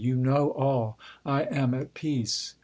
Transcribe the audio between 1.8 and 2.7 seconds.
peace.